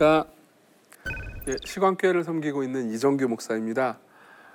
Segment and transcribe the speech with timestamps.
[0.00, 0.24] 안녕하십니까.
[1.48, 3.98] 예, 시광교회를 섬기고 있는 이정규 목사입니다.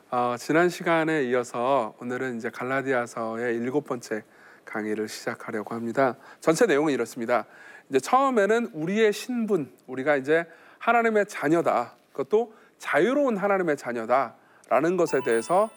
[0.10, 4.23] 어, 지난 시간에 이어서 오늘은 이제 갈라디아서의 일곱 번째
[4.66, 6.18] 강의를 시작하려고 합니다.
[6.39, 7.46] 전체 내용은 이렇습니다.
[7.89, 10.47] 이제 처음에는 우리의 신분, 우리가 이제
[10.79, 11.93] 하나님의 자녀다.
[12.12, 15.70] 그것도 자유로운 하나님의 자녀다라는 것에 대해서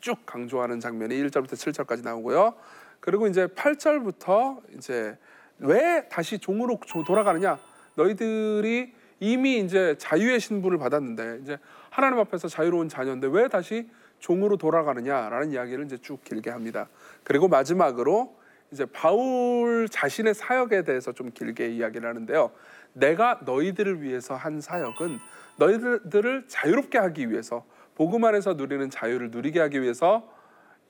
[0.00, 2.54] 쭉 강조하는 장면이 1절부터 7절까지 나오고요.
[3.00, 5.16] 그리고 이제 8절부터 이제
[5.60, 7.58] 왜 다시 종으로 돌아가느냐?
[7.94, 11.58] 너희들이 이미 이제 자유의 신분을 받았는데 이제
[11.90, 16.88] 하나님 앞에서 자유로운 자녀인데 왜 다시 종으로 돌아가느냐라는 이야기를 이제 쭉 길게 합니다.
[17.22, 18.36] 그리고 마지막으로
[18.70, 22.50] 이제 바울 자신의 사역에 대해서 좀 길게 이야기를 하는데요.
[22.92, 25.18] 내가 너희들을 위해서 한 사역은
[25.58, 30.28] 너희들을 자유롭게 하기 위해서 복음 안에서 누리는 자유를 누리게 하기 위해서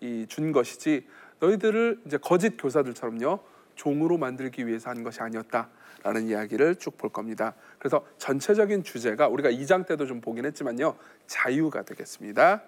[0.00, 1.06] 이 준 것이지
[1.40, 3.40] 너희들을 이제 거짓 교사들처럼요
[3.74, 5.68] 종으로 만들기 위해서 한 것이 아니었다
[6.04, 7.54] 라는 이야기를 쭉 볼 겁니다.
[7.78, 12.62] 그래서 전체적인 주제가 우리가 2장 때도 좀 보긴 했지만요 자유가 되겠습니다.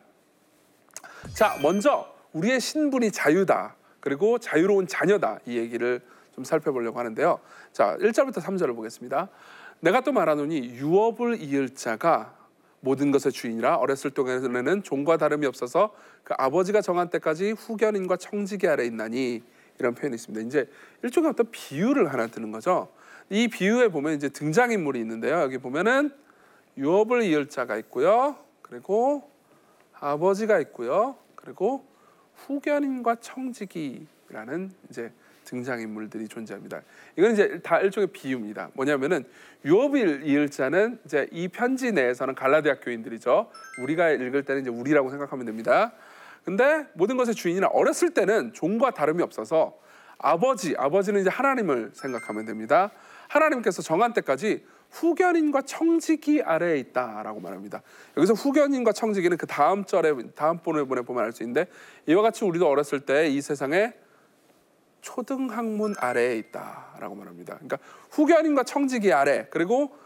[1.34, 6.01] 자 먼저 우리의 신분이 자유다 그리고 자유로운 자녀다 이 얘기를
[6.34, 7.39] 좀 살펴보려고 하는데요.
[7.73, 9.29] 자 1절부터 3절을 보겠습니다.
[9.81, 12.34] 내가 또 말하노니 유업을 이을 자가
[12.81, 18.84] 모든 것의 주인이라 어렸을 동안에는 종과 다름이 없어서 그 아버지가 정한 때까지 후견인과 청지기 아래
[18.87, 19.42] 있나니
[19.79, 20.47] 이런 표현이 있습니다.
[20.47, 20.70] 이제
[21.03, 22.89] 일종의 어떤 비유를 하나 드는 거죠.
[23.30, 25.41] 이 비유에 보면 이제 등장 인물이 있는데요.
[25.41, 26.10] 여기 보면은
[26.77, 28.36] 유업을 이을 자가 있고요.
[28.62, 29.30] 그리고
[29.98, 31.16] 아버지가 있고요.
[31.34, 31.84] 그리고
[32.34, 35.12] 후견인과 청지기라는 이제
[35.44, 36.83] 등장 인물들이 존재합니다.
[37.16, 38.70] 이건 이제 다 일종의 비유입니다.
[38.74, 39.24] 뭐냐면은
[39.64, 43.50] 유업을 이을 자는 이제 이 편지 내에서는 갈라디아 교인들이죠.
[43.80, 45.92] 우리가 읽을 때는 이제 우리라고 생각하면 됩니다.
[46.44, 49.78] 근데 모든 것의 주인이나 어렸을 때는 종과 다름이 없어서
[50.18, 52.90] 아버지, 아버지는 이제 하나님을 생각하면 됩니다.
[53.29, 57.83] 하나님께서 정한 때까지 후견인과 청지기 아래에 있다라고 말합니다.
[58.17, 61.67] 여기서 후견인과 청지기는 그 다음 절에 다음 본에 보면 알 수 있는데
[62.07, 63.95] 이와 같이 우리도 어렸을 때 이 세상에
[65.01, 67.55] 초등학문 아래에 있다라고 말합니다.
[67.55, 67.79] 그러니까
[68.11, 69.97] 후견인과 청지기 아래 그리고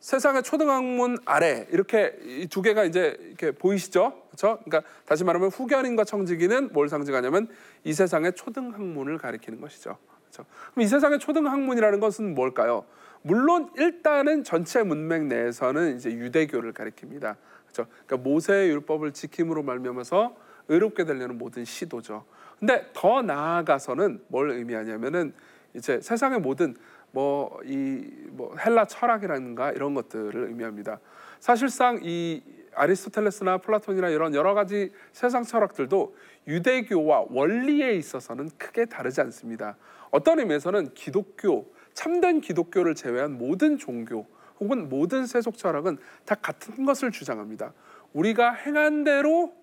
[0.00, 4.12] 세상의 초등학문 아래 이렇게 이 두 개가 이제 이렇게 보이시죠?
[4.26, 4.58] 그렇죠?
[4.64, 7.48] 그러니까 다시 말하면 후견인과 청지기는 뭘 상징하냐면
[7.84, 9.96] 이 세상의 초등학문을 가리키는 것이죠.
[10.32, 10.46] 그렇죠?
[10.72, 12.84] 그럼 이 세상의 초등학문이라는 것은 뭘까요?
[13.20, 17.36] 물론 일단은 전체 문맥 내에서는 이제 유대교를 가리킵니다.
[17.66, 17.90] 그렇죠?
[18.06, 20.34] 그러니까 모세의 율법을 지킴으로 말미암아서
[20.68, 22.24] 의롭게 되려는 모든 시도죠.
[22.58, 25.34] 근데 더 나아가서는 뭘 의미하냐면은
[25.74, 26.74] 이제 세상의 모든
[27.10, 30.98] 뭐 이뭐 뭐 헬라 철학이라든가 이런 것들을 의미합니다.
[31.40, 32.42] 사실상 이
[32.74, 36.14] 아리스토텔레스나 플라톤이나 이런 여러 가지 세상 철학들도
[36.46, 39.76] 유대교와 원리에 있어서는 크게 다르지 않습니다.
[40.10, 44.26] 어떤 의미에서는 기독교, 참된 기독교를 제외한 모든 종교
[44.60, 47.72] 혹은 모든 세속 철학은 다 같은 것을 주장합니다.
[48.12, 49.54] 우리가 행한 대로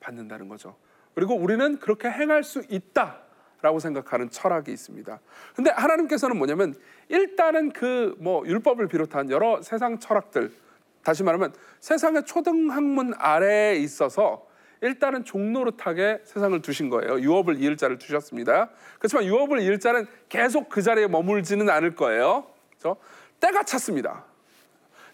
[0.00, 0.76] 받는다는 거죠.
[1.14, 3.20] 그리고 우리는 그렇게 행할 수 있다
[3.60, 5.20] 라고 생각하는 철학이 있습니다.
[5.54, 6.74] 근데 하나님께서는 뭐냐면
[7.08, 10.52] 일단은 그 뭐 율법을 비롯한 여러 세상 철학들
[11.02, 14.46] 다시 말하면 세상의 초등학문 아래에 있어서
[14.80, 17.20] 일단은 종노릇하게 세상을 두신 거예요.
[17.20, 18.70] 유업을 이을 자를 두셨습니다.
[18.98, 22.46] 그렇지만 유업을 이을 자는 계속 그 자리에 머물지는 않을 거예요.
[22.70, 22.96] 그렇죠?
[23.40, 24.24] 때가 찼습니다.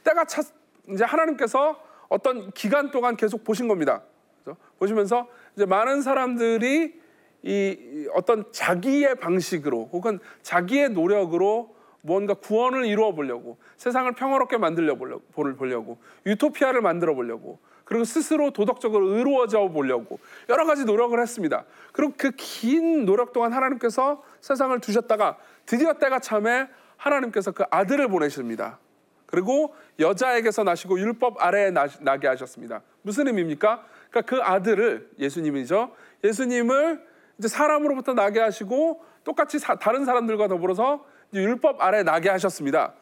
[0.05, 0.45] 때가 찼
[0.89, 4.03] 이제 하나님께서 어떤 기간 동안 계속 보신 겁니다.
[4.43, 4.59] 그렇죠?
[4.79, 6.99] 보시면서 이제 많은 사람들이
[7.43, 15.99] 이 어떤 자기의 방식으로 혹은 자기의 노력으로 무언가 구원을 이루어 보려고 세상을 평화롭게 만들려 보려고
[16.27, 21.65] 유토피아를 만들어 보려고 그리고 스스로 도덕적으로 의로워져 보려고 여러 가지 노력을 했습니다.
[21.93, 28.79] 그리고 그 긴 노력 동안 하나님께서 세상을 두셨다가 드디어 때가 참에 하나님께서 그 아들을 보내십니다.
[29.27, 31.71] 그리고 여자에게서 나시고 율법 아래에
[32.01, 32.83] 나게 하셨습니다.
[33.03, 33.85] 무슨 의미입니까?
[34.11, 35.95] 그러니까 그 아들을 예수님이죠.
[36.25, 37.07] 예수님을
[37.39, 42.95] 이제 사람으로부터 나게 하시고 똑같이 사, 다른 사람들과 더불어서 율법 아래 나게 하셨습니다.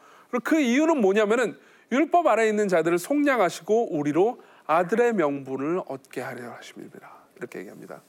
[0.43, 1.57] 그 이유는 뭐냐면은
[1.93, 7.13] 율법 아래 있는 자들을 속량하시고 우리로 아들의 명분을 얻게 하려 하십니다.
[7.37, 8.03] 이렇게 얘기합니다.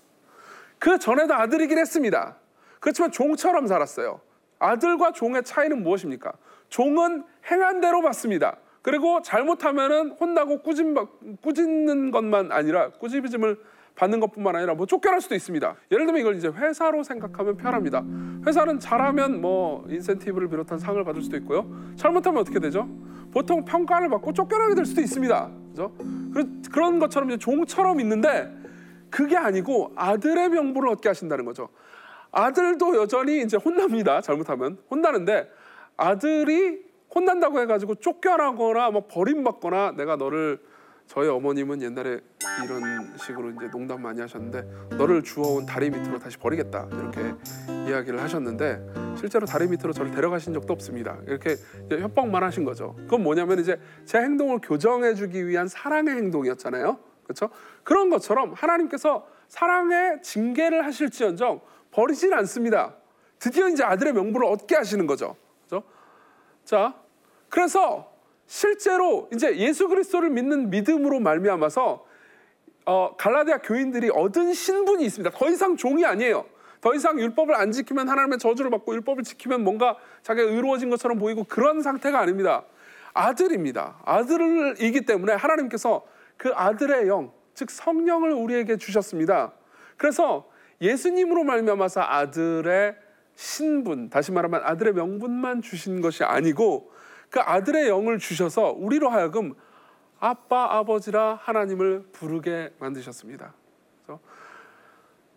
[0.80, 2.38] 그 전에도 아들이긴 했습니다.
[2.80, 4.22] 그렇지만 종처럼 살았어요.
[4.60, 6.34] 아들과 종의 차이는 무엇입니까?
[6.70, 8.58] 종은 행한 대로 받습니다.
[8.82, 10.86] 그리고 잘못하면은 혼나고 꾸짖,
[11.42, 13.60] 꾸짖는 것만 아니라 꾸짖음을
[13.98, 15.76] 받는 것뿐만 아니라 뭐 쫓겨날 수도 있습니다.
[15.92, 18.04] 예를 들면 이걸 이제 회사로 생각하면 편합니다.
[18.46, 21.68] 회사는 잘하면 뭐 인센티브를 비롯한 상을 받을 수도 있고요.
[21.96, 22.88] 잘못하면 어떻게 되죠?
[23.32, 25.52] 보통 평가를 받고 쫓겨나게 될 수도 있습니다.
[25.72, 25.92] 그죠?
[26.72, 28.56] 그런 것처럼 이제 종처럼 있는데
[29.10, 31.70] 그게 아니고 아들의 명분을 얻게 하신다는 거죠.
[32.32, 34.22] 아들도 여전히 이제 혼납니다.
[34.22, 35.50] 잘못하면 혼나는데
[35.96, 36.86] 아들이
[37.16, 40.60] 혼난다고 해가지고 쫓겨나거나 뭐 버림받거나 내가 너를
[41.08, 42.20] 저희 어머님은 옛날에
[42.64, 47.34] 이런 식으로 이제 농담 많이 하셨는데 너를 주워온 다리 밑으로 다시 버리겠다 이렇게
[47.88, 51.18] 이야기를 하셨는데 실제로 다리 밑으로 저를 데려가신 적도 없습니다.
[51.26, 51.56] 이렇게
[51.90, 52.94] 협박만 하신 거죠.
[52.98, 57.00] 그건 뭐냐면 이제 제 행동을 교정해주기 위한 사랑의 행동이었잖아요.
[57.24, 57.50] 그렇죠?
[57.84, 61.62] 그런 것처럼 하나님께서 사랑의 징계를 하실지언정
[61.92, 62.96] 버리진 않습니다.
[63.40, 65.36] 드디어 이제 아들의 명분을 얻게 하시는 거죠.
[65.68, 65.88] 그렇죠?
[66.66, 66.96] 자,
[67.50, 68.12] 그래서
[68.48, 72.06] 실제로 이제 예수 그리스도를 믿는 믿음으로 말미암아서
[72.86, 75.38] 어, 갈라디아 교인들이 얻은 신분이 있습니다.
[75.38, 76.46] 더 이상 종이 아니에요.
[76.80, 81.44] 더 이상 율법을 안 지키면 하나님의 저주를 받고 율법을 지키면 뭔가 자기가 의로워진 것처럼 보이고
[81.44, 82.64] 그런 상태가 아닙니다.
[83.14, 83.98] 아들입니다.
[84.06, 86.06] 아들이기 때문에 하나님께서
[86.38, 89.52] 그 아들의 영, 즉 성령을 우리에게 주셨습니다.
[89.98, 90.48] 그래서
[90.80, 92.96] 예수님으로 말미암아서 아들의
[93.36, 96.92] 신분, 다시 말하면 아들의 명분만 주신 것이 아니고
[97.30, 99.54] 그 아들의 영을 주셔서 우리로 하여금
[100.20, 103.54] 아빠 아버지라 하나님을 부르게 만드셨습니다.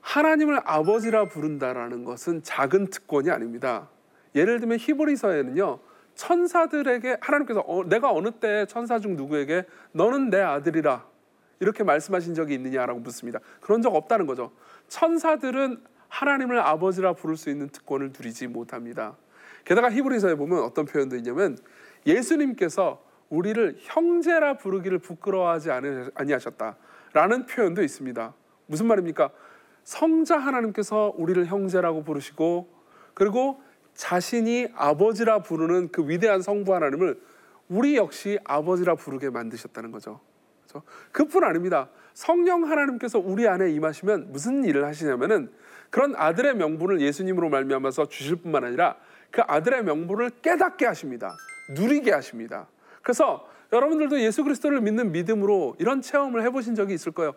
[0.01, 3.89] 하나님을 아버지라 부른다라는 것은 작은 특권이 아닙니다.
[4.35, 5.81] 예를 들면 히브리서에는요
[6.15, 11.07] 천사들에게 하나님께서 어, 내가 어느 때 천사 중 누구에게 너는 내 아들이라
[11.61, 13.39] 이렇게 말씀하신 적이 있느냐라고 묻습니다.
[13.61, 14.53] 그런 적 없다는 거죠.
[14.89, 19.17] 천사들은 하나님을 아버지라 부를 수 있는 특권을 누리지 못합니다.
[19.65, 21.59] 게다가 히브리서에 보면 어떤 표현도 있냐면
[22.07, 25.71] 예수님께서 우리를 형제라 부르기를 부끄러워하지
[26.15, 28.35] 아니하셨다라는 표현도 있습니다.
[28.67, 29.31] 무슨 말입니까?
[29.85, 32.69] 성자 하나님께서 우리를 형제라고 부르시고
[33.15, 33.63] 그리고
[33.95, 37.21] 자신이 아버지라 부르는 그 위대한 성부 하나님을
[37.69, 40.21] 우리 역시 아버지라 부르게 만드셨다는 거죠.
[40.67, 40.87] 그렇죠?
[41.13, 41.89] 그뿐 아닙니다.
[42.15, 45.51] 성령 하나님께서 우리 안에 임하시면 무슨 일을 하시냐면은
[45.91, 48.97] 그런 아들의 명분을 예수님으로 말미암아서 주실 뿐만 아니라
[49.31, 51.37] 그 아들의 명분을 깨닫게 하십니다.
[51.71, 52.67] 누리게 하십니다.
[53.03, 57.35] 그래서 여러분들도 예수 그리스도를 믿는 믿음으로 이런 체험을 해보신 적이 있을 거예요.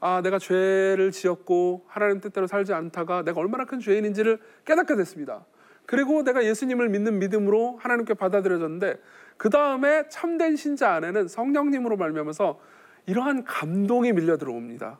[0.00, 5.44] 아, 내가 죄를 지었고 하나님 뜻대로 살지 않다가 내가 얼마나 큰 죄인인지를 깨닫게 됐습니다.
[5.86, 9.00] 그리고 내가 예수님을 믿는 믿음으로 하나님께 받아들여졌는데
[9.36, 12.60] 그 다음에 참된 신자 안에는 성령님으로 말미암아서
[13.06, 14.98] 이러한 감동이 밀려 들어옵니다.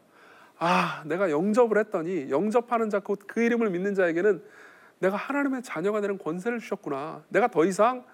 [0.59, 4.43] 아, 내가 영접을 했더니 영접하는 자, 그 이름을 믿는 자에게는
[5.01, 7.25] 내가 하나님의 자녀가 되는 권세를 주셨구나.
[7.29, 8.05] 내가 더 이상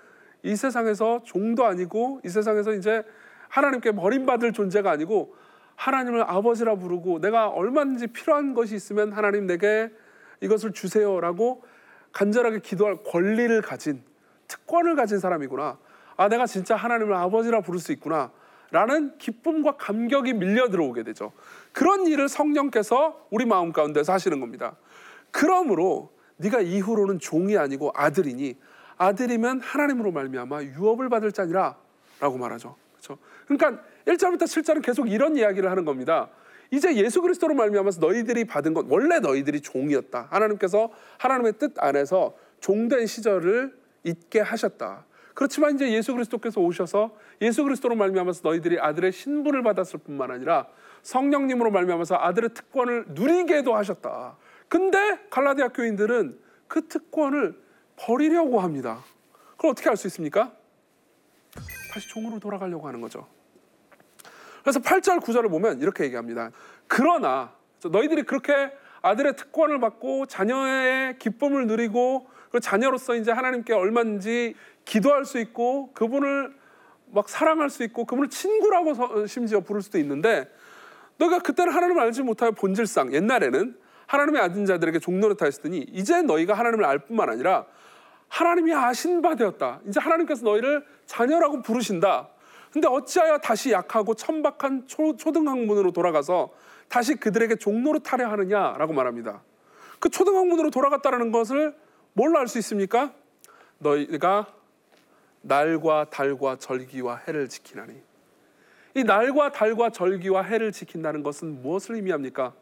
[0.42, 3.02] 이 세상에서 종도 아니고 이 세상에서 이제
[3.48, 5.34] 하나님께 버림받을 존재가 아니고
[5.76, 9.90] 하나님을 아버지라 부르고 내가 얼마든지 필요한 것이 있으면 하나님 내게
[10.40, 11.64] 이것을 주세요라고
[12.12, 14.02] 간절하게 기도할 권리를 가진
[14.46, 15.78] 특권을 가진 사람이구나.
[16.16, 18.30] 아, 내가 진짜 하나님을 아버지라 부를 수 있구나.
[18.70, 21.32] 라는 기쁨과 감격이 밀려 들어오게 되죠.
[21.72, 24.76] 그런 일을 성령께서 우리 마음 가운데서 하시는 겁니다.
[25.30, 28.56] 그러므로 네가 이후로는 종이 아니고 아들이니
[28.96, 31.76] 아들이면 하나님으로 말미암아 유업을 받을 자니라
[32.20, 32.76] 라고 말하죠.
[32.92, 33.19] 그렇죠?
[33.46, 36.31] 그러니까 1절부터 7절은 계속 이런 이야기를 하는 겁니다.
[36.70, 40.28] 이제 예수 그리스도로 말미암아서 너희들이 받은 것 원래 너희들이 종이었다.
[40.31, 45.04] 하나님께서 하나님의 뜻 안에서 종된 시절을 잊게 하셨다.
[45.34, 50.66] 그렇지만 이제 예수 그리스도께서 오셔서 예수 그리스도로 말미암아서 너희들이 아들의 신분을 받았을 뿐만 아니라
[51.02, 54.37] 성령님으로 말미암아서 아들의 특권을 누리게도 하셨다.
[54.75, 57.57] 근데 갈라디아 교인들은 그 특권을
[57.95, 59.04] 버리려고 합니다.
[59.57, 60.52] 그럼 어떻게 할수 있습니까?
[61.93, 63.25] 다시 종으로 돌아가려고 하는 거죠.
[64.62, 66.50] 그래서 8절 9절을 보면 이렇게 얘기합니다.
[66.88, 67.52] 그러나
[67.85, 75.38] 너희들이 그렇게 아들의 특권을 받고 자녀의 기쁨을 누리고 그 자녀로서 이제 하나님께 얼마든지 기도할 수
[75.38, 76.52] 있고 그분을
[77.12, 80.52] 막 사랑할 수 있고 그분을 친구라고 심지어 부를 수도 있는데
[81.19, 86.99] 너가 그때는 하나님을 알지 못하여 본질상 옛날에는 하나님의 아들 자들에게 종노릇하였으니 이제 너희가 하나님을 알
[87.00, 87.66] 뿐만 아니라
[88.28, 89.80] 하나님이 아신 바 되었다.
[89.87, 92.28] 이제 하나님께서 너희를 자녀라고 부르신다.
[92.73, 96.50] 근데 어찌하여 다시 약하고 천박한 초, 초등학문으로 돌아가서
[96.88, 99.42] 다시 그들에게 종노릇하려 하느냐라고 말합니다.
[100.00, 101.75] 그 초등학문으로 돌아갔다는 것을
[102.12, 103.12] 뭘로 알 수 있습니까?
[103.78, 104.46] 너희가
[105.42, 107.94] 날과 달과 절기와 해를 지키나니
[108.94, 112.54] 이 날과 달과 절기와 해를 지킨다는 것은 무엇을 의미합니까?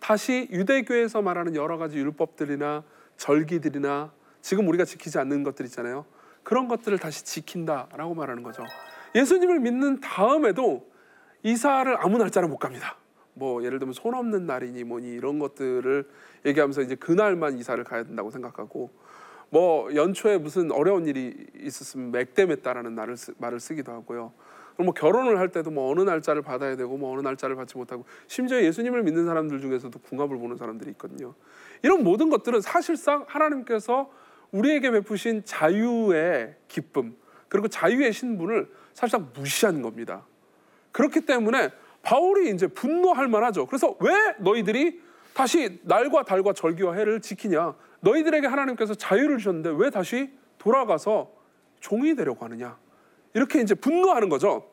[0.00, 2.84] 다시 유대교에서 말하는 여러 가지 율법들이나
[3.16, 6.06] 절기들이나 지금 우리가 지키지 않는 것들 있잖아요.
[6.42, 8.62] 그런 것들을 다시 지킨다라고 말하는 거죠.
[9.14, 10.88] 예수님을 믿는 다음에도
[11.42, 12.96] 이사를 아무 날짜나 못 갑니다.
[13.34, 16.08] 뭐 예를 들면 손 없는 날이니 뭐니 이런 것들을
[16.46, 18.90] 얘기하면서 이제 그날만 이사를 가야 된다고 생각하고
[19.50, 22.12] 뭐 연초에 무슨 어려운 일이 있었으면
[23.16, 24.32] 쓰, 말을 쓰기도 하고요.
[24.84, 28.62] 뭐 결혼을 할 때도 뭐 어느 날짜를 받아야 되고 뭐 어느 날짜를 받지 못하고 심지어
[28.62, 31.34] 예수님을 믿는 사람들 중에서도 궁합을 보는 사람들이 있거든요.
[31.82, 34.10] 이런 모든 것들은 사실상 하나님께서
[34.52, 37.16] 우리에게 베푸신 자유의 기쁨
[37.48, 40.24] 그리고 자유의 신분을 사실상 무시하는 겁니다.
[40.92, 41.70] 그렇기 때문에
[42.02, 43.66] 바울이 이제 분노할 만하죠.
[43.66, 45.00] 그래서 왜 너희들이
[45.34, 47.74] 다시 날과 달과 절기와 해를 지키냐?
[48.00, 51.32] 너희들에게 하나님께서 자유를 주셨는데 왜 다시 돌아가서
[51.80, 52.76] 종이 되려고 하느냐?
[53.34, 54.70] 이렇게 이제 분노하는 거죠.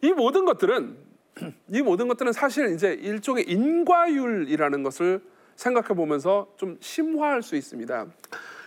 [0.00, 0.96] 이 모든 것들은
[1.72, 5.22] 이 모든 것들은 사실 이제 일종의 인과율이라는 것을
[5.56, 8.06] 생각해 보면서 좀 심화할 수 있습니다.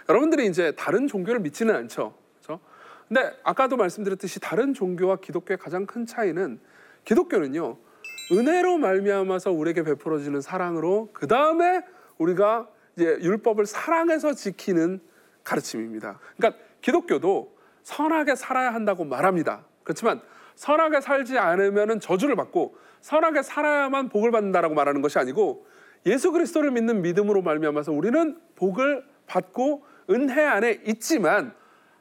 [0.10, 2.16] 여러분들이 이제 다른 종교를 믿지는 않죠.
[2.42, 2.62] 그렇죠?
[3.08, 6.60] 근데 아까도 말씀드렸듯이 다른 종교와 기독교의 가장 큰 차이는
[7.04, 7.78] 기독교는요.
[8.32, 11.84] 은혜로 말미암아서 우리에게 베풀어지는 사랑으로 그 다음에
[12.18, 15.00] 우리가 이제 율법을 사랑해서 지키는
[15.44, 16.20] 가르침입니다.
[16.38, 17.55] 그러니까 기독교도
[17.86, 19.64] 선하게 살아야 한다고 말합니다.
[19.84, 20.20] 그렇지만
[20.56, 25.68] 선하게 살지 않으면 저주를 받고 선하게 살아야만 복을 받는다라고 말하는 것이 아니고
[26.08, 31.54] 예수 그리스도를 믿는 믿음으로 말미암아서 우리는 복을 받고 은혜 안에 있지만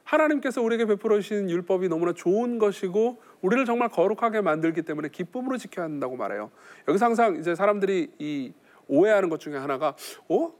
[0.03, 5.85] 하나님께서 우리에게 베풀어 주신 율법이 너무나 좋은 것이고 우리를 정말 거룩하게 만들기 때문에 기쁨으로 지켜야
[5.85, 6.49] 한다고 말해요.
[6.87, 8.53] 여기서 항상 이제 사람들이 이
[8.87, 9.95] 오해하는 것 중에 하나가
[10.29, 10.51] 어?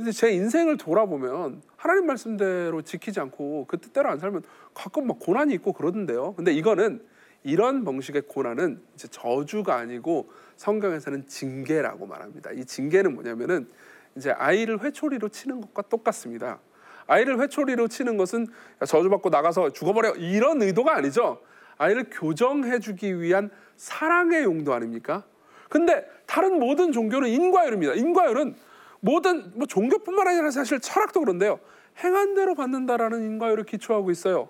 [0.00, 5.52] 근데 제 인생을 돌아보면 하나님 말씀대로 지키지 않고 그 뜻대로 안 살면 가끔 막 고난이
[5.56, 6.32] 있고 그러던데요.
[6.36, 7.04] 근데 이거는
[7.44, 12.50] 이런 방식의 고난은 이제 저주가 아니고 성경에서는 징계라고 말합니다.
[12.52, 13.68] 이 징계는 뭐냐면은
[14.16, 16.60] 이제 아이를 회초리로 치는 것과 똑같습니다.
[17.06, 18.46] 아이를 회초리로 치는 것은
[18.86, 21.42] 저주받고 나가서 죽어버려 이런 의도가 아니죠.
[21.76, 25.24] 아이를 교정해주기 위한 사랑의 용도 아닙니까?
[25.68, 27.92] 근데 다른 모든 종교는 인과율입니다.
[27.96, 28.54] 인과율은
[29.00, 31.58] 모든 뭐 종교뿐만 아니라 사실 철학도 그런데요.
[32.02, 34.48] 행한 대로 받는다라는 인과율을 기초하고 있어요.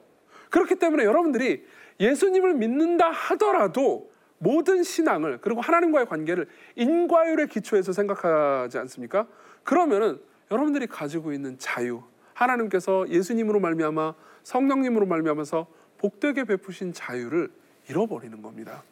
[0.50, 1.64] 그렇기 때문에 여러분들이
[1.98, 9.26] 예수님을 믿는다 하더라도 모든 신앙을 그리고 하나님과의 관계를 인과율의 기초에서 생각하지 않습니까?
[9.64, 12.02] 그러면은 여러분들이 가지고 있는 자유,
[12.34, 15.66] 하나님께서 예수님으로 말미암아 성령님으로 말미암아서
[15.98, 17.50] 복되게 베푸신 자유를
[17.88, 18.82] 잃어버리는 겁니다.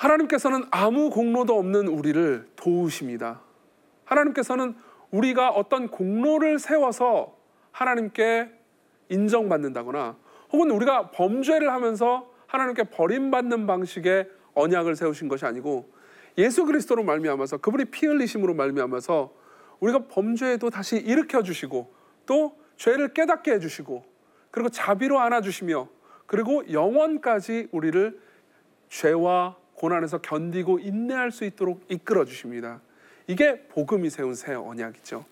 [0.00, 3.42] 하나님께서는 아무 공로도 없는 우리를 도우십니다.
[4.06, 4.74] 하나님께서는
[5.10, 7.36] 우리가 어떤 공로를 세워서
[7.70, 8.50] 하나님께
[9.10, 10.16] 인정받는다거나
[10.52, 15.90] 혹은 우리가 범죄를 하면서 하나님께 버림받는 방식의 언약을 세우신 것이 아니고
[16.38, 19.34] 예수 그리스도로 말미암아서 그분이 피 흘리심으로 말미암아서
[19.80, 21.92] 우리가 범죄에도 다시 일으켜 주시고
[22.24, 24.04] 또 죄를 깨닫게 해 주시고
[24.50, 25.88] 그리고 자비로 안아 주시며
[26.26, 28.18] 그리고 영원까지 우리를
[28.88, 32.82] 죄와 고난에서 견디고 인내할 수 있도록 이끌어 주십니다.
[33.26, 35.24] 이게 복음이 세운 새 언약이죠.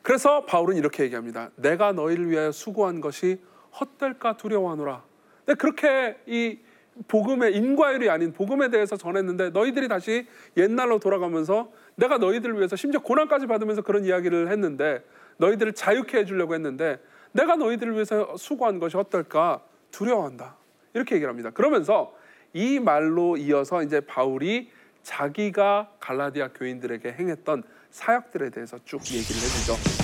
[0.00, 1.50] 그래서 바울은 이렇게 얘기합니다.
[1.56, 3.38] 내가 너희를 위하여 수고한 것이
[3.78, 5.02] 헛될까 두려워하노라.
[5.44, 6.58] 근데 그렇게 이
[7.06, 13.46] 복음의 인과율이 아닌 복음에 대해서 전했는데 너희들이 다시 옛날로 돌아가면서 내가 너희들을 위해서 심지어 고난까지
[13.46, 15.04] 받으면서 그런 이야기를 했는데
[15.36, 16.98] 너희들을 자유케 해주려고 했는데
[17.32, 20.56] 내가 너희들을 위해서 수고한 것이 어떨까 두려워한다.
[20.94, 21.50] 이렇게 얘기를 합니다.
[21.50, 22.18] 그러면서
[22.52, 24.70] 이 말로 이어서 이제 바울이
[25.02, 29.99] 자기가 갈라디아 교인들에게 행했던 사역들에 대해서 쭉 얘기를 해주죠.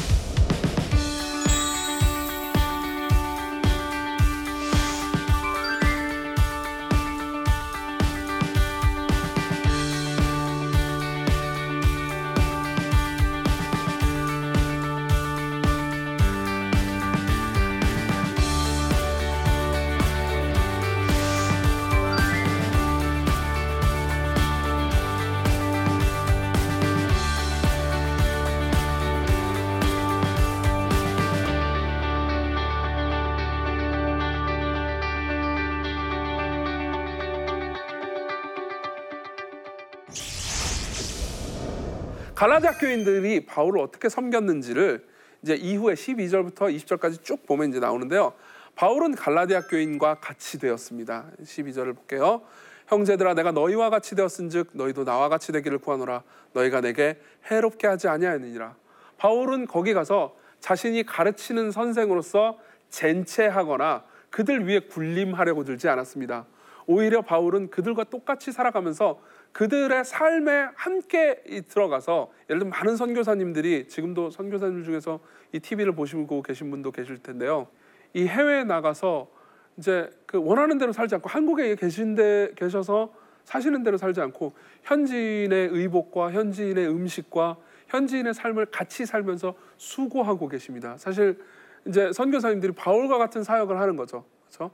[42.46, 45.04] 갈라디아 교인들이 바울을 어떻게 섬겼는지를
[45.42, 48.34] 이제 이후에 12절부터 20절까지 쭉 보면 이제 나오는데요.
[48.76, 51.26] 바울은 갈라디아 교인과 같이 되었습니다.
[51.42, 52.42] 12절을 볼게요.
[52.86, 56.22] 형제들아 내가 너희와 같이 되었은즉 너희도 나와 같이 되기를 구하노라
[56.52, 58.76] 너희가 내게 해롭게 하지 아니하느니라.
[59.18, 62.60] 바울은 거기 가서 자신이 가르치는 선생으로서
[62.90, 66.46] 젠체하거나 그들 위에 군림하려고 들지 않았습니다.
[66.86, 69.18] 오히려 바울은 그들과 똑같이 살아가면서
[69.56, 75.18] 그들의 삶에 함께 들어가서 예를 들면 많은 선교사님들이 지금도 선교사님 중에서
[75.52, 77.66] 이 TV를 보시고 계신 분도 계실 텐데요.
[78.12, 79.30] 이 해외에 나가서
[79.78, 86.32] 이제 그 원하는 대로 살지 않고 한국에 계신데 계셔서 사시는 대로 살지 않고 현지인의 의복과
[86.32, 90.98] 현지인의 음식과 현지인의 삶을 같이 살면서 수고하고 계십니다.
[90.98, 91.42] 사실
[91.86, 94.26] 이제 선교사님들이 바울과 같은 사역을 하는 거죠.
[94.48, 94.70] 그렇죠?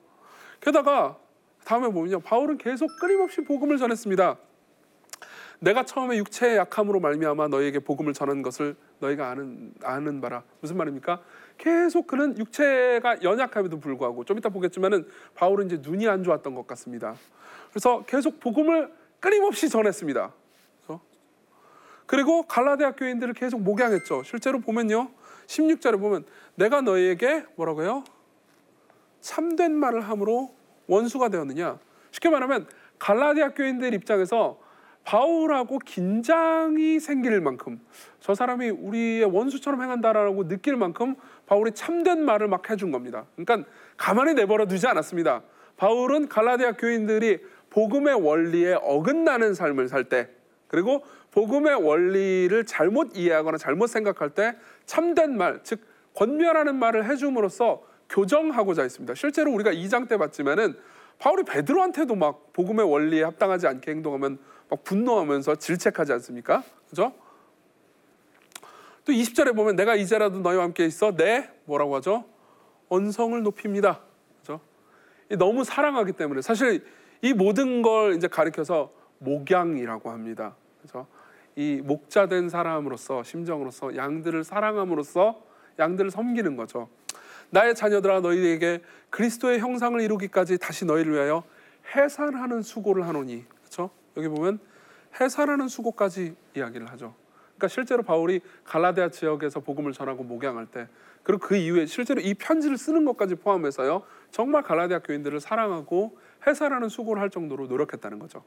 [0.60, 1.20] 게다가
[1.64, 2.18] 다음에 보면요.
[2.18, 4.38] 바울은 계속 끊임없이 복음을 전했습니다.
[5.62, 11.22] 내가 처음에 육체의 약함으로 말미암아 너희에게 복음을 전한 것을 너희가 아는 아는 바라 무슨 말입니까?
[11.56, 17.14] 계속 그는 육체가 연약함에도 불구하고 좀 이따 보겠지만은 바울은 이제 눈이 안 좋았던 것 같습니다.
[17.70, 20.32] 그래서 계속 복음을 끊임없이 전했습니다.
[22.06, 24.24] 그리고 갈라디아 교인들을 계속 목양했죠.
[24.24, 25.10] 실제로 보면요.
[25.46, 26.24] 16절에 보면
[26.56, 28.02] 내가 너희에게 뭐라고요?
[29.20, 30.52] 참된 말을 함으로
[30.88, 31.78] 원수가 되었느냐?
[32.10, 32.66] 쉽게 말하면
[32.98, 34.60] 갈라디아 교인들 입장에서
[35.04, 37.80] 바울하고 긴장이 생길 만큼
[38.20, 41.16] 저 사람이 우리의 원수처럼 행한다라고 느낄 만큼
[41.46, 43.26] 바울이 참된 말을 막 해준 겁니다.
[43.36, 45.42] 그러니까 가만히 내버려 두지 않았습니다.
[45.76, 47.40] 바울은 갈라디아 교인들이
[47.70, 50.28] 복음의 원리에 어긋나는 삶을 살 때,
[50.68, 55.80] 그리고 복음의 원리를 잘못 이해하거나 잘못 생각할 때 참된 말, 즉
[56.14, 59.14] 권면하는 말을 해줌으로써 교정하고자 했습니다.
[59.14, 60.76] 실제로 우리가 2장 때 봤지만은
[61.18, 64.38] 바울이 베드로한테도 막 복음의 원리에 합당하지 않게 행동하면
[64.72, 66.62] 막 분노하면서 질책하지 않습니까?
[66.88, 67.12] 그죠?
[69.04, 72.24] 또 20절에 보면 내가 이제라도 너희와 함께 있어 내 뭐라고 하죠?
[72.88, 74.00] 언성을 높입니다.
[74.40, 74.60] 그죠?
[75.38, 76.86] 너무 사랑하기 때문에 사실
[77.20, 80.56] 이 모든 걸 이제 가리켜서 목양이라고 합니다.
[80.80, 81.06] 그죠?
[81.54, 85.42] 이 목자된 사람으로서 심정으로서 양들을 사랑함으로써
[85.78, 86.88] 양들을 섬기는 거죠.
[87.50, 91.44] 나의 자녀들아 너희에게 그리스도의 형상을 이루기까지 다시 너희를 위하여
[91.94, 93.44] 해산하는 수고를 하노니?
[94.16, 94.58] 여기 보면
[95.20, 97.14] 해산하는 수고까지 이야기를 하죠.
[97.56, 100.88] 그러니까 실제로 바울이 갈라디아 지역에서 복음을 전하고 목양할 때
[101.22, 107.22] 그리고 그 이후에 실제로 이 편지를 쓰는 것까지 포함해서요 정말 갈라디아 교인들을 사랑하고 해산하는 수고를
[107.22, 108.42] 할 정도로 노력했다는 거죠.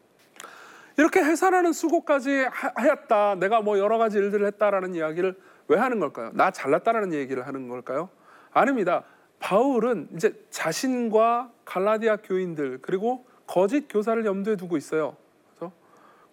[0.98, 3.36] 이렇게 해산하는 수고까지 하였다.
[3.36, 5.36] 내가 뭐 여러 가지 일들을 했다라는 이야기를
[5.68, 6.32] 왜 하는 걸까요?
[6.34, 8.10] 나 잘났다라는 얘기를 하는 걸까요?
[8.52, 9.04] 아닙니다.
[9.40, 15.18] 바울은 이제 자신과 갈라디아 교인들 그리고 거짓 교사를 염두에 두고 있어요.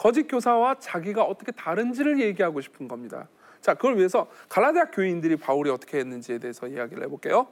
[0.02, 3.28] 거짓 교사와 자기가 어떻게 다른지를 얘기하고 싶은 겁니다.
[3.60, 7.46] 자, 그걸 위해서 갈라디아 교인들이 바울이 어떻게 했는지에 대해서 이야기를 해볼게요.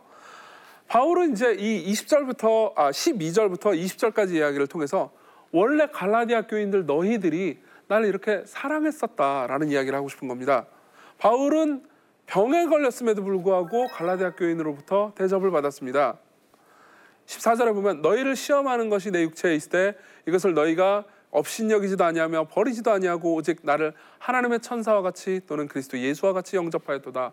[0.88, 5.12] 바울은 이제 이 20절부터 아 12절부터 20절까지 이야기를 통해서
[5.52, 10.66] 원래 갈라디아 교인들 너희들이 나를 이렇게 사랑했었다라는 이야기를 하고 싶은 겁니다.
[11.18, 11.84] 바울은
[12.26, 16.18] 병에 걸렸음에도 불구하고 갈라디아 교인으로부터 대접을 받았습니다.
[17.26, 23.35] 14절에 보면 너희를 시험하는 것이 내 육체에 있을 때 이것을 너희가 업신여기지도 아니하며 버리지도 아니하고
[23.35, 27.33] 오직 나를 하나님의 천사와 같이 또는 그리스도 예수와 같이 영접하였도다.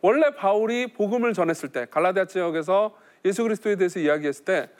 [0.00, 4.70] 원래 바울이 복음을 전했을 때 갈라디아 지역에서 예수 그리스도에 대해서 이야기했을 때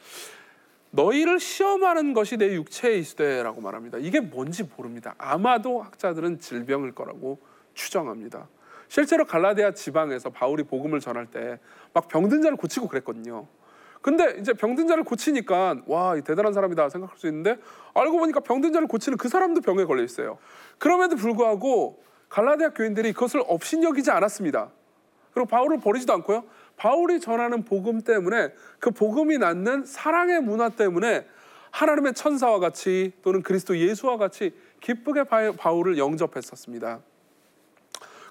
[0.91, 3.99] 너희를 시험하는 것이 내 육체에 있을 때라고 말합니다.
[3.99, 5.15] 이게 뭔지 모릅니다.
[5.19, 7.39] 아마도 학자들은 질병일 거라고
[7.75, 8.49] 추정합니다.
[8.89, 11.59] 실제로 갈라디아 지방에서 바울이 복음을 전할 때
[11.93, 13.47] 막 병든 자를 고치고 그랬거든요.
[14.01, 17.57] 근데 이제 병든 자를 고치니까 와 대단한 사람이다 생각할 수 있는데
[17.95, 20.39] 알고 보니까 병든 자를 고치는 그 사람도 병에 걸려 있어요.
[20.79, 24.71] 그럼에도 불구하고 갈라디아 교인들이 그것을 업신여기지 않았습니다.
[25.33, 26.45] 그리고 바울을 버리지도 않고요.
[26.77, 31.27] 바울이 전하는 복음 때문에 그 복음이 낳는 사랑의 문화 때문에
[31.71, 37.01] 하나님의 천사와 같이 또는 그리스도 예수와 같이 기쁘게 바울을 영접했었습니다.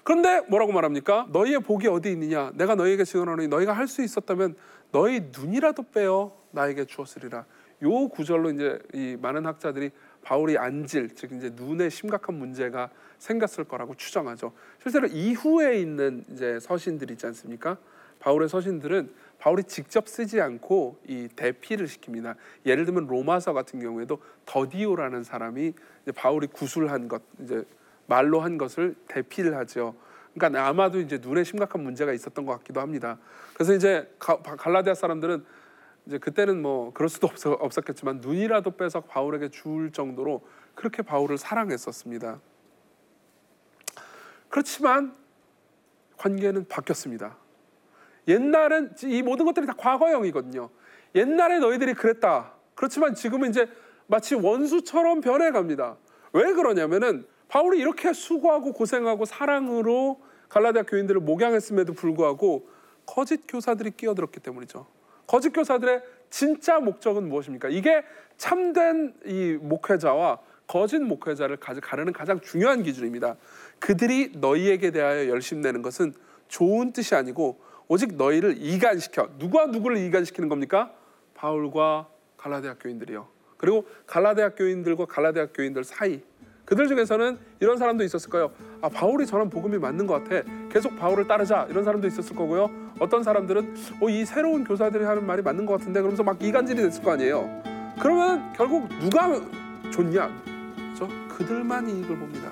[0.02, 1.26] 그런데 뭐라고 말합니까?
[1.32, 2.50] 너희의 복이 어디 있느냐?
[2.54, 4.56] 내가 너희에게 증언하노니 너희가 할 수 있었다면
[4.90, 7.44] 너희 눈이라도 빼어 나에게 주었으리라.
[7.82, 9.90] 요 구절로 이제 이 많은 학자들이
[10.22, 14.52] 바울이 안질 즉 이제 눈에 심각한 문제가 생겼을 거라고 추정하죠.
[14.82, 17.78] 실제로 이후에 있는 이제 서신들 있지 않습니까?
[18.18, 22.34] 바울의 서신들은 바울이 직접 쓰지 않고 이 대피를 시킵니다.
[22.66, 25.74] 예를 들면 로마서 같은 경우에도 더디오라는 사람이
[26.16, 27.64] 바울이 구술한 것 이제
[28.06, 29.94] 말로 한 것을 대피를 하죠.
[30.38, 33.18] 그러니까 아마도 이제 눈에 심각한 문제가 있었던 것 같기도 합니다.
[33.54, 35.44] 그래서 이제 갈라디아 사람들은
[36.06, 40.42] 이제 그때는 뭐 그럴 수도 없, 었겠지만 눈이라도 빼서 바울에게 줄 정도로
[40.74, 42.40] 그렇게 바울을 사랑했었습니다.
[44.48, 45.14] 그렇지만
[46.16, 47.36] 관계는 바뀌었습니다.
[48.28, 50.70] 옛날은 이 모든 것들이 다 과거형이거든요.
[51.14, 52.52] 옛날에 너희들이 그랬다.
[52.74, 53.68] 그렇지만 지금은 이제
[54.06, 55.96] 마치 원수처럼 변해갑니다.
[56.32, 62.66] 왜 그러냐면은 바울이 이렇게 수고하고 고생하고 사랑으로 갈라디아 교인들을 목양했음에도 불구하고
[63.06, 64.86] 거짓 교사들이 끼어들었기 때문이죠.
[65.26, 67.68] 거짓 교사들의 진짜 목적은 무엇입니까?
[67.68, 68.02] 이게
[68.36, 73.36] 참된 이 목회자와 거짓 목회자를 가르는 가장 중요한 기준입니다.
[73.78, 76.12] 그들이 너희에게 대하여 열심 내는 것은
[76.48, 80.92] 좋은 뜻이 아니고 오직 너희를 이간시켜 누구와 누구를 이간시키는 겁니까?
[81.34, 83.28] 바울과 갈라디아 교인들이요.
[83.56, 86.22] 그리고 갈라디아 교인들과 갈라디아 교인들 사이
[86.68, 88.50] 그들 중에서는 이런 사람도 있었을 거예요.
[88.82, 90.42] 아 바울이 전한 복음이 맞는 것 같아.
[90.70, 92.70] 계속 바울을 따르자 이런 사람도 있었을 거고요.
[93.00, 97.02] 어떤 사람들은 어, 이 새로운 교사들이 하는 말이 맞는 것 같은데 그러면서 막 이간질이 됐을
[97.02, 97.62] 거 아니에요.
[97.98, 99.32] 그러면 결국 누가
[99.90, 100.28] 좋냐?
[100.92, 101.08] 그죠?
[101.30, 102.50] 그들만 이익을 봅니다.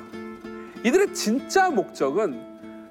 [0.83, 2.41] 이들의 진짜 목적은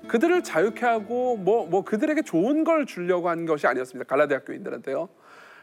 [0.07, 4.07] 그들을 자유케 하고 뭐, 뭐 그들에게 좋은 걸 주려고 한 것이 아니었습니다.
[4.07, 5.09] 갈라디아 교인들한테요.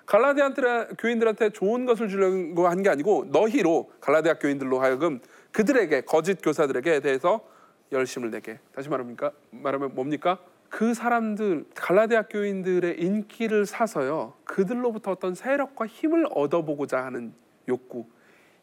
[0.06, 0.50] 갈라디아
[0.98, 5.20] 교인들한테 좋은 것을 주려고 한 게 아니고 너희로 갈라디아 교인들로 하여금
[5.52, 7.46] 그들에게 거짓 교사들에게 대해서
[7.92, 8.58] 열심을 내게.
[8.74, 9.32] 다시 말합니까?
[9.50, 10.38] 말하면 뭡니까?
[10.68, 14.32] 그 사람들 갈라디아 교인들의 인기를 사서요.
[14.44, 17.34] 그들로부터 어떤 세력과 힘을 얻어보고자 하는
[17.68, 18.06] 욕구.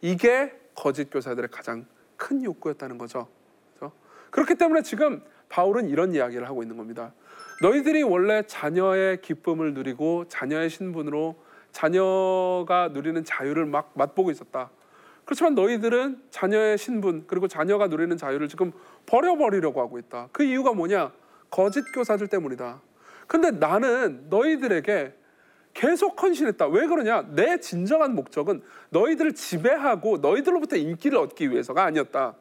[0.02, 1.86] 이게 거짓 교사들의 가장
[2.18, 3.28] 큰 욕구였다는 거죠.
[3.76, 3.96] 그렇죠?
[4.32, 7.14] 그렇기 때문에 지금 바울은 이런 이야기를 하고 있는 겁니다.
[7.62, 11.36] 너희들이 원래 자녀의 기쁨을 누리고 자녀의 신분으로
[11.72, 14.72] 자녀가 누리는 자유를 막 맛보고 있었다.
[15.30, 18.72] 그렇지만 너희들은 자녀의 신분 그리고 자녀가 누리는 자유를 지금
[19.06, 20.30] 버려버리려고 하고 있다.
[20.32, 21.12] 그 이유가 뭐냐?
[21.52, 22.82] 거짓 교사들 때문이다.
[23.28, 25.14] 근데 나는 너희들에게
[25.76, 26.66] 계속 헌신했다.
[26.70, 27.28] 왜 그러냐?
[27.36, 32.34] 내 진정한 목적은 너희들을 지배하고 너희들로부터 인기를 얻기 위해서가 아니었다.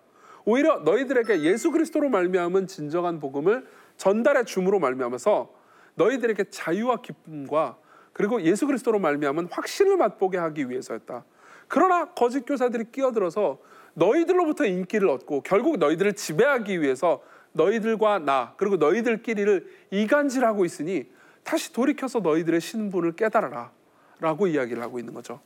[0.46, 3.66] 오히려 너희들에게 예수 그리스도로 말미암은 진정한 복음을
[3.98, 5.52] 전달해 줌으로 말미암아서
[5.94, 7.76] 너희들에게 자유와 기쁨과
[8.14, 11.26] 그리고 예수 그리스도로 말미암은 확신을 맛보게 하기 위해서였다.
[11.68, 13.58] 그러나 거짓 교사들이 끼어들어서
[13.94, 21.06] 너희들로부터 인기를 얻고 결국 너희들을 지배하기 위해서 너희들과 나 그리고 너희들끼리를 이간질하고 있으니
[21.42, 23.72] 다시 돌이켜서 너희들의 신분을 깨달아라
[24.20, 25.40] 라고 이야기를 하고 있는 거죠.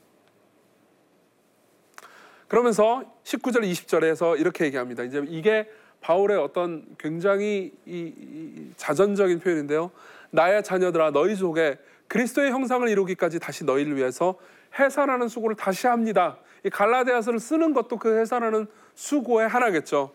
[2.47, 5.03] 그러면서 19절 20절에서 이렇게 얘기합니다.
[5.03, 5.69] 이제 이게
[6.01, 9.91] 바울의 어떤 굉장히 이, 이 자전적인 표현인데요.
[10.29, 14.37] 나의 자녀들아 너희 속에 그리스도의 형상을 이루기까지 다시 너희를 위해서
[14.77, 16.37] 해산하는 수고를 다시 합니다.
[16.65, 20.11] 이 갈라디아서를 쓰는 것도 그 해산하는 수고의 하나겠죠.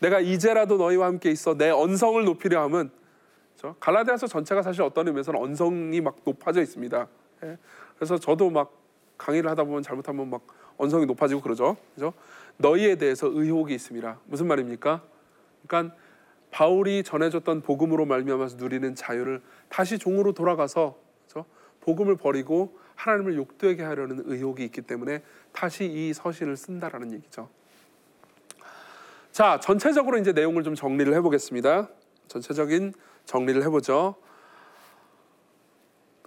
[0.00, 2.90] 내가 이제라도 너희와 함께 있어 내 언성을 높이려 함은
[3.56, 3.76] 그렇죠?
[3.78, 7.06] 갈라디아서 전체가 사실 어떤 의미에서는 언성이 막 높아져 있습니다.
[7.44, 7.58] 예.
[7.96, 8.72] 그래서 저도 막
[9.16, 10.42] 강의를 하다 보면 잘못하면 막
[10.76, 11.76] 언성이 높아지고 그러죠.
[11.94, 12.12] 그죠?
[12.56, 14.18] 너희에 대해서 의혹이 있습니다.
[14.26, 15.02] 무슨 말입니까?
[15.66, 15.94] 그러니까
[16.50, 21.46] 바울이 전해줬던 복음으로 말미암아서 누리는 자유를 다시 종으로 돌아가서 그죠?
[21.82, 27.48] 복음을 버리고 하나님을 욕되게 하려는 의혹이 있기 때문에 다시 이 서신을 쓴다라는 얘기죠.
[29.32, 31.88] 자, 전체적으로 이제 내용을 좀 정리를 해보겠습니다.
[32.28, 32.92] 전체적인
[33.24, 34.16] 정리를 해보죠.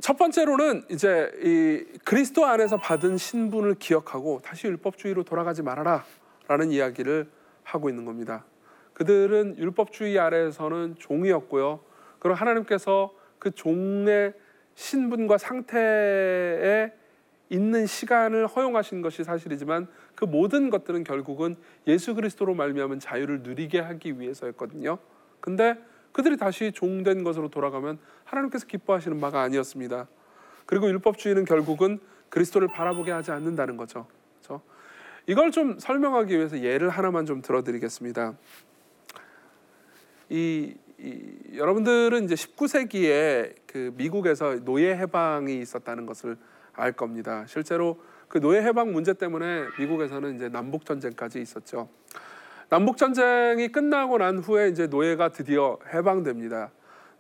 [0.01, 6.03] 첫 번째로는 이제 이 그리스도 안에서 받은 신분을 기억하고 다시 율법주의로 돌아가지 말아라
[6.47, 7.29] 라는 이야기를
[7.63, 8.45] 하고 있는 겁니다.
[8.93, 11.79] 그들은 율법주의 아래에서는 종이었고요.
[12.19, 14.33] 그리고 하나님께서 그 종의
[14.75, 16.91] 신분과 상태에
[17.49, 21.55] 있는 시간을 허용하신 것이 사실이지만 그 모든 것들은 결국은
[21.87, 24.97] 예수 그리스도로 말미암은 자유를 누리게 하기 위해서였거든요.
[25.39, 25.77] 근데
[26.11, 30.07] 그들이 다시 종된 것으로 돌아가면 하나님께서 기뻐하시는 바가 아니었습니다.
[30.65, 34.07] 그리고 율법주의는 결국은 그리스도를 바라보게 하지 않는다는 거죠.
[34.41, 34.61] 그렇죠?
[35.27, 38.33] 이걸 좀 설명하기 위해서 예를 하나만 좀 들어드리겠습니다.
[40.29, 46.37] 이, 이 여러분들은 이제 19세기에 그 미국에서 노예 해방이 있었다는 것을
[46.73, 47.45] 알 겁니다.
[47.47, 51.89] 실제로 그 노예 해방 문제 때문에 미국에서는 이제 남북 전쟁까지 있었죠.
[52.69, 56.71] 남북 전쟁이 끝나고 난 후에 이제 노예가 드디어 해방됩니다.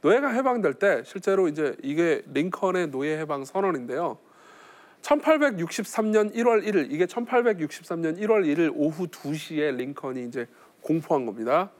[0.01, 4.17] 노예가 해방될 때 실제로 이제 이게 링컨의 노예 해방 선언인데요.
[5.01, 10.47] 1863년 1월 1일 이게 1863년 1월 1일 오후 2시에 링컨이 이제
[10.81, 11.71] 공포한 겁니다.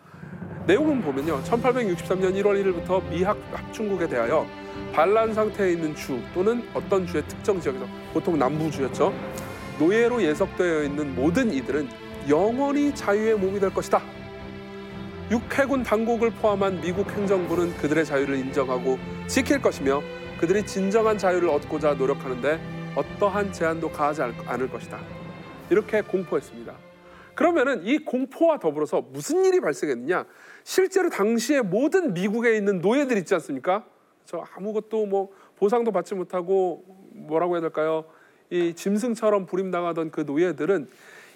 [0.68, 1.44] 내용은 보면요.
[1.44, 4.48] 1863년 1월 1일부터 미합 합중국에 대하여
[4.94, 9.14] 반란 상태에 있는 주 또는 어떤 주의 특정 지역에서 보통 남부주였죠.
[9.80, 11.88] 노예로 예석되어 있는 모든 이들은
[12.28, 14.02] 영원히 자유의 몸이 될 것이다.
[15.30, 18.98] 육해군 당국을 포함한 미국 행정부는 그들의 자유를 인정하고
[19.28, 20.02] 지킬 것이며
[20.40, 22.60] 그들이 진정한 자유를 얻고자 노력하는데
[22.96, 25.00] 어떠한 제한도 가하지 않을 것이다.
[25.70, 26.74] 이렇게 공포했습니다.
[27.36, 30.26] 그러면은 이 공포와 더불어서 무슨 일이 발생했느냐?
[30.66, 33.86] 실제로 당시에 모든 미국에 있는 노예들 있지 않습니까?
[34.26, 38.06] 저 아무것도 뭐 보상도 받지 못하고 뭐라고 해야 될까요?
[38.50, 40.90] 이 짐승처럼 부림당하던 그 노예들은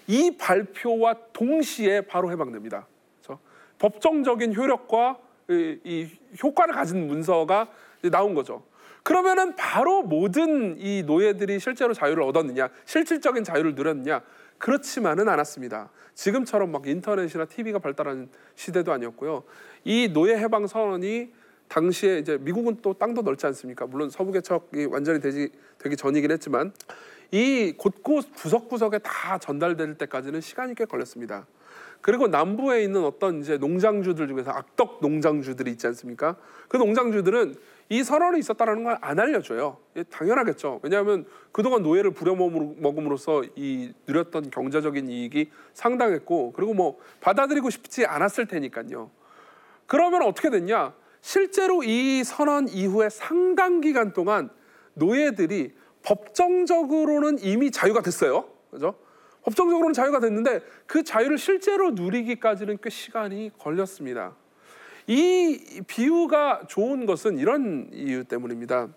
[0.07, 2.87] 이 발표와 동시에 바로 해방됩니다.
[3.21, 3.39] 그렇죠?
[3.77, 6.07] 법정적인 효력과 이, 이
[6.41, 7.69] 효과를 가진 문서가
[8.11, 8.63] 나온 거죠.
[9.03, 14.23] 그러면은 바로 모든 이 노예들이 실제로 자유를 얻었느냐, 실질적인 자유를 누렸느냐?
[14.59, 15.89] 그렇지만은 않았습니다.
[16.13, 19.43] 지금처럼 막 인터넷이나 TV가 발달한 시대도 아니었고요.
[19.85, 21.31] 이 노예 해방 선언이
[21.69, 23.87] 당시에 이제 미국은 또 땅도 넓지 않습니까?
[23.87, 26.73] 물론 서부 개척이 완전히 되지 되기 전이긴 했지만
[27.31, 31.47] 이 곳곳 구석구석에 다 전달될 때까지는 시간이 꽤 걸렸습니다.
[32.01, 36.37] 그리고 남부에 있는 어떤 이제 농장주들 중에서 악덕 농장주들이 있지 않습니까?
[36.67, 37.55] 그 농장주들은
[37.89, 39.77] 이 선언이 있었다라는 걸 안 알려줘요.
[39.95, 40.79] 예, 당연하겠죠.
[40.83, 49.09] 왜냐하면 그동안 노예를 부려먹음으로써 이 누렸던 경제적인 이익이 상당했고 그리고 뭐 받아들이고 싶지 않았을 테니까요.
[49.87, 50.93] 그러면 어떻게 됐냐?
[51.21, 54.49] 실제로 이 선언 이후에 상당 기간 동안
[54.93, 55.73] 노예들이
[56.03, 58.45] 법정적으로는 이미 자유가 됐어요.
[58.69, 58.95] 그죠?
[59.43, 64.35] 법정적으로는 자유가 됐는데 그 자유를 실제로 누리기까지는 꽤 시간이 걸렸습니다.
[65.09, 68.89] 이 비유가 좋은 것은 이런 이유 때문입니다.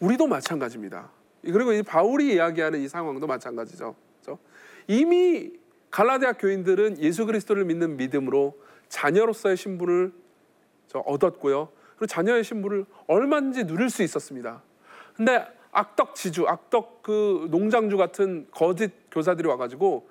[0.00, 1.10] 우리도 마찬가지입니다.
[1.42, 3.94] 그리고 이 바울이 이야기하는 이 상황도 마찬가지죠.
[4.22, 4.40] 그렇죠?
[4.86, 5.52] 이미
[5.90, 10.14] 갈라디아 교인들은 예수 그리스도를 믿는 믿음으로 자녀로서의 신분을
[10.94, 11.68] 얻었고요.
[11.98, 14.62] 그리고 자녀의 신분을 얼마든지 누릴 수 있었습니다.
[15.14, 20.08] 근데 악덕 지주, 악덕 그 농장주 같은 거짓 교사들이 와가지고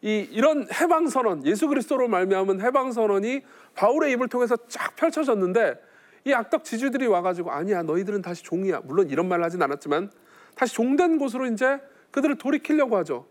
[0.00, 3.42] 이 이런 해방 선언, 예수 그리스도로 말미암은 해방 선언이
[3.74, 5.80] 바울의 입을 통해서 쫙 펼쳐졌는데
[6.24, 8.82] 이 악덕 지주들이 와가지고 아니야 너희들은 다시 종이야.
[8.84, 10.10] 물론 이런 말을 하진 않았지만
[10.54, 11.80] 다시 종된 곳으로 이제
[12.10, 13.26] 그들을 돌이키려고 하죠.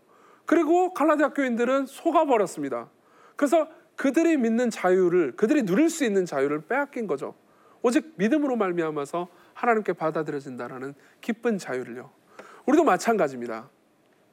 [0.46, 2.88] 그리고 갈라디아 교인들은 속아버렸습니다.
[3.36, 7.34] 그래서 그들이 믿는 자유를 그들이 누릴 수 있는 자유를 빼앗긴 거죠.
[7.82, 12.10] 오직 믿음으로 말미암아서 하나님께 받아들여진다라는 기쁜 자유를요.
[12.66, 13.70] 우리도 마찬가지입니다.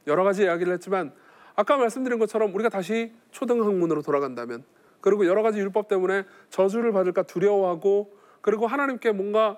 [0.07, 1.13] 여러 가지 이야기를 했지만
[1.55, 4.63] 아까 말씀드린 것처럼 우리가 다시 초등학문으로 돌아간다면
[5.01, 9.57] 그리고 여러 가지 율법 때문에 저주를 받을까 두려워하고 그리고 하나님께 뭔가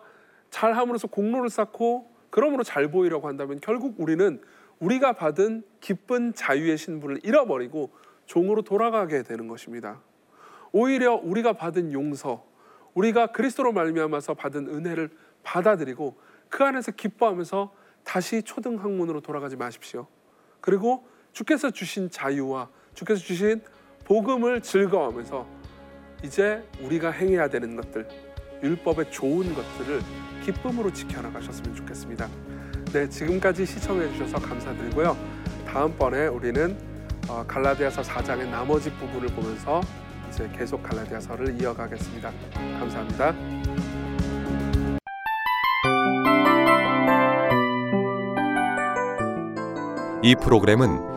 [0.50, 4.42] 잘함으로써 공로를 쌓고 그러므로 잘 보이려고 한다면 결국 우리는
[4.80, 7.92] 우리가 받은 기쁜 자유의 신분을 잃어버리고
[8.26, 10.02] 종으로 돌아가게 되는 것입니다.
[10.72, 12.46] 오히려 우리가 받은 용서,
[12.94, 15.10] 우리가 그리스도로 말미암아서 받은 은혜를
[15.44, 16.16] 받아들이고
[16.50, 20.08] 그 안에서 기뻐하면서 다시 초등 학문으로 돌아가지 마십시오.
[20.62, 23.62] 그리고 주께서 주신 자유와 주께서 주신
[24.06, 25.45] 복음을 즐거워하면서
[26.23, 28.08] 이제 우리가 행해야 되는 것들,
[28.63, 30.02] 율법의 좋은 것들을
[30.43, 32.28] 기쁨으로 지켜나가셨으면 좋겠습니다.
[32.91, 35.15] 네, 지금까지 시청해 주셔서 감사드리고요.
[35.67, 36.76] 다음번에 우리는
[37.30, 39.82] 어, 갈라디아서 4장의 나머지 부분을 보면서
[40.30, 42.32] 이제 계속 갈라디아서를 이어가겠습니다.
[42.80, 43.36] 감사합니다.
[50.23, 51.16] 이 프로그램은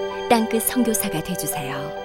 [0.31, 2.00] 땅끝 선교사가 되주세요.